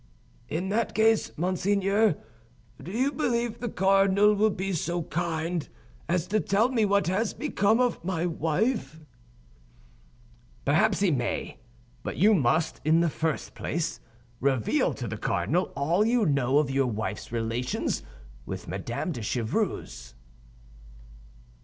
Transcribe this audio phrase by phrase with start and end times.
[0.49, 2.15] "In that case, monseigneur,
[2.81, 5.69] do you believe the cardinal will be so kind
[6.09, 8.99] as to tell me what has become of my wife?"
[10.65, 11.59] "Perhaps he may;
[12.01, 13.99] but you must, in the first place,
[14.39, 18.01] reveal to the cardinal all you know of your wife's relations
[18.43, 20.15] with Madame de Chevreuse."